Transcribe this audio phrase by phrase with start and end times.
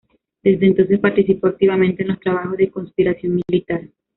[0.41, 3.87] Desde entonces participó activamente en los trabajos de conspiración militar.